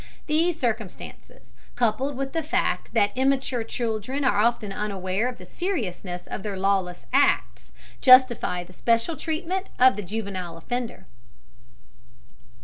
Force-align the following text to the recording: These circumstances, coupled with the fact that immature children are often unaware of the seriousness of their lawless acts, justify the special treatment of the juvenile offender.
These 0.25 0.59
circumstances, 0.59 1.53
coupled 1.75 2.17
with 2.17 2.33
the 2.33 2.41
fact 2.41 2.95
that 2.95 3.15
immature 3.15 3.63
children 3.63 4.25
are 4.25 4.39
often 4.39 4.73
unaware 4.73 5.29
of 5.29 5.37
the 5.37 5.45
seriousness 5.45 6.25
of 6.25 6.41
their 6.41 6.57
lawless 6.57 7.05
acts, 7.13 7.71
justify 8.01 8.63
the 8.63 8.73
special 8.73 9.15
treatment 9.15 9.69
of 9.77 9.95
the 9.95 10.01
juvenile 10.01 10.57
offender. 10.57 11.05